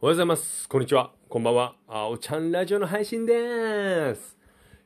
[0.00, 0.68] おはようございます。
[0.68, 1.12] こんにちは。
[1.28, 1.76] こんばんは。
[1.88, 4.36] あおちゃんラジオの配信です。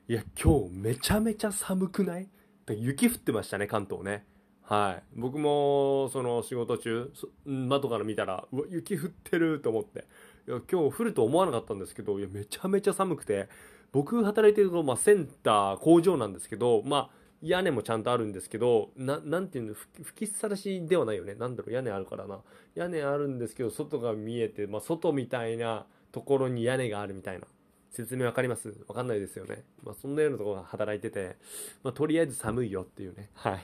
[0.07, 2.29] いや、今日めちゃめちゃ寒くない？
[2.69, 4.27] 雪降ってましたね、関東ね。
[4.63, 5.03] はい。
[5.17, 7.11] 僕も、その仕事中、
[7.47, 10.07] 窓から見たら、うわ、雪降ってると思って。
[10.47, 13.49] いや、今日降ると思わなかったんですけど、いや、めちゃめちゃ寒くて、
[13.91, 17.11] 僕働いてると、まあ、センター、工場なんですけど、まあ、
[17.41, 21.35] 屋根もちゃんとあるんですけど、ななんていうの、吹きさらしではないよね。
[21.35, 22.41] なんだろう、屋根あるからな。
[22.75, 27.47] 屋根あるんですけど、外が見えて、まあ、外みたいなところに屋根があるみたいな。
[27.91, 28.69] 説明わかります？
[28.87, 29.65] わかんないですよね。
[29.83, 31.37] まあ、そんなようなところが働いてて、
[31.83, 33.31] まあ、とりあえず寒いよっていうね。
[33.35, 33.61] はい。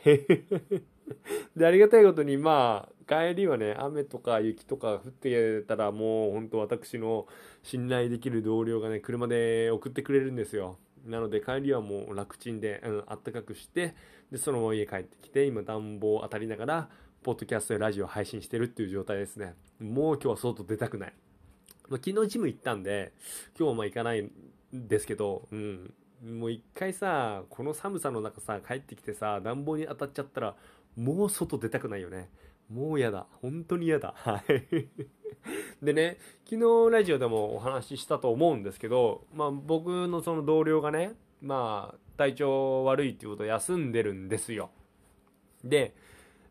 [1.57, 7.27] で、ありがたいことに、まあ、帰りはね、雨とか雪とか降ってたら、もう、本当私の
[7.63, 10.79] 信頼できる同僚がね、車で送ってくれるんですよ。
[11.05, 13.95] なので帰りはもう楽ちんで、うん、あったかくして、
[14.31, 16.89] で、そのまま家帰ってきて、今暖房当たりながら、
[17.23, 19.55] ポッドキャストやラジオ配信してるっていう状態ですね。
[19.81, 21.15] もう今日は外出たくない。
[21.89, 23.13] まあ、昨日ジム行ったんで、
[23.59, 24.31] 今日はまあ行かないん
[24.73, 25.95] ですけど、うん。
[26.25, 30.57] もう一回さ、この寒さの中さ、帰ってきてさ、暖房に当たっちゃったら、
[30.97, 32.31] もう外出たくないよね。
[32.71, 33.27] もう嫌だ。
[33.43, 34.15] 本当に嫌だ。
[34.17, 34.89] はい。
[35.83, 36.57] でね、昨
[36.89, 44.71] 日ラジオでもお話ししたと思うんですけど、まあ僕のその同僚がね、まあ体調悪いっていうことで休んでるんですよ。
[45.63, 45.95] で、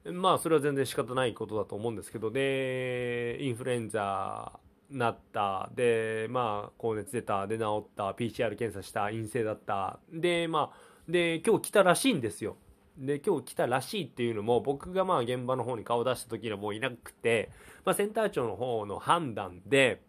[0.05, 12.57] まあそれは全然仕方ないことだと思うんですけど、で、インフルエンザなった、で、まあ高熱出た、で治った、PCR 検査した、陰性だった、で、まあ、で、今日来たらしいんですよ。
[12.97, 17.49] で、今日来たらしいっていうのも、僕がまあ現場の方に顔出した時にはもういなくて、
[17.85, 20.01] まあセンター長の方の判断で、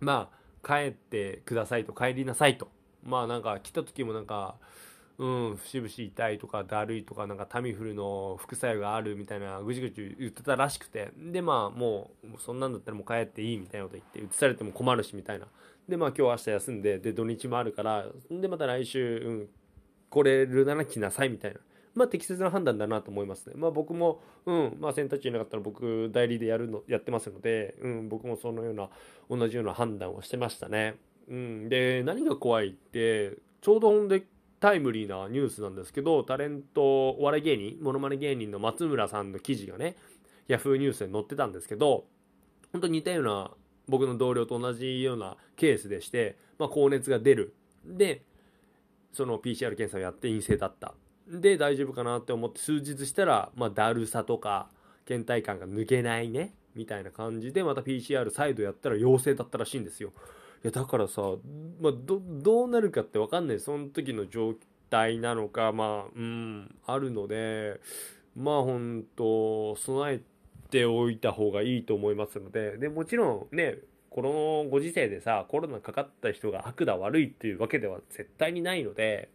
[0.00, 2.68] まあ帰ってくださいと、帰りなさいと。
[3.02, 4.56] まあなんか来た時もなんか、
[5.18, 15.46] うん、節々痛いとかだるいとか、なんかタミフルの副作用があるみたいなぐちぐち言ってたらしくて、でまあもう、そんなんだったらもう帰っていいみたいなこと言って、移されても困るしみたいな。
[15.88, 19.48] でまあ今日明日休んで、で土日もあるから、でまた来週、うん、
[20.10, 21.60] 来れるなら来なさいみたいな。
[21.94, 23.54] まあ適切な判断だなと思いますね。
[23.56, 28.88] まあ僕も、うん、まあ選択肢いなかったら僕代理でやるの、やってますので、うん、僕もそのような、
[29.28, 30.96] 同じような判断をしてましたね。
[31.28, 34.24] うん、で、何が怖いって、ちょうどほんで
[34.60, 39.96] タイムリーなニュースなんですけど、タレント、お笑い芸人、モノマネ芸人の松村さんの記事がね、
[40.48, 42.06] ヤフーニュースに載ってたんですけど、
[42.72, 43.50] 本当に似たような、
[43.88, 47.54] 僕の同僚と同じようなケースでして、まあ高熱が出る。
[47.84, 48.22] で、
[49.12, 50.94] その PCR 検査をやって陰性だった。
[51.28, 54.68] で、大丈夫かなって思って数日したら、まあ、だるさとか、
[55.06, 60.12] 倦怠感が抜けないね、みたいな感じで、また PCR 再度やったら陽性だったらしいんですよ。
[60.64, 61.22] いや、だからさ、
[61.80, 63.60] まあ、ど、どうなるかってわかんない。
[63.60, 64.54] その時の状
[64.90, 67.80] 態なのか、まあ、うん、あるので、
[68.36, 70.20] まあ、本当備え
[70.70, 73.78] ておいた方がいいと思いますので、で、もちろんね、
[74.10, 79.30] このご時世でさ、コロナかかった人が悪だ悪いっていうわけでは絶対にないので、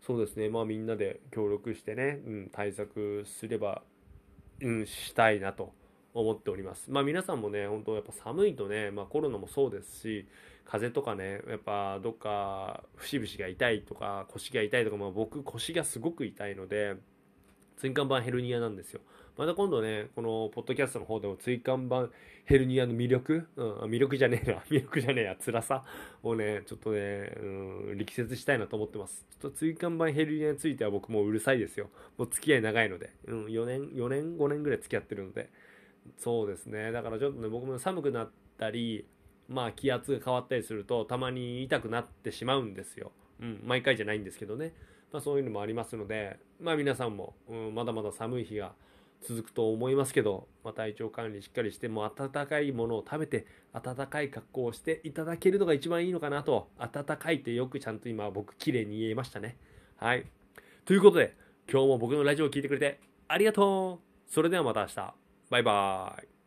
[0.00, 3.82] そうですね、まあみんなで協力してね、うん、対策すれば、
[4.60, 5.72] うん、したいなと
[6.14, 6.90] 思っております。
[6.90, 10.26] まあ皆さんもね、本当やっぱ寒いとね、まあコロナもそうですし、
[10.64, 16.96] 風邪とかね、やっぱどっか節々が痛いとか腰が痛いとか、まあ僕腰がすごく痛いので、
[17.80, 19.00] 椎間板ヘルニアなんですよ。
[19.36, 22.08] また今度ね、このポッドキャストの方でも椎間板
[22.44, 25.84] ヘルニアの魅力、うん、魅力じゃねえな、 魅力じゃねえや、辛さ
[26.24, 27.46] をね、ちょっとね、う
[27.87, 29.26] ん、力説したいなと思ってます。
[29.40, 31.90] ちょっと椎間板ヘルニアについては僕もうるさいですよ。
[32.16, 35.50] もう付き合い長いので、うん、4年、4年、5年ぐらい付き合ってるので、
[36.16, 36.92] そうですね。
[36.92, 39.06] だからちょっとね、僕も寒くなったり、
[39.48, 43.12] まあ気圧が変わったりすると、たまに痛くなってしまうんですよ。
[43.40, 44.74] うん、毎回じゃないんですけどね。
[45.12, 48.74] まあそういうのもありますので、まあ皆さんも、うん、まだまだ寒い日が
[49.22, 59.56] 続くと思いますけど、まあ、体調管理しっかりして、もう温かいものを食べて、温かい格好をしていただけるのが一番いいのかなと、温かいってよくちゃんと今僕綺麗に言えましたね。
[59.96, 60.26] はい。
[60.84, 61.36] ということで、
[61.70, 65.14] 今日も僕のラジオを聞いてくれてありがとうそれではまた明日。
[65.50, 66.37] バイバーイ。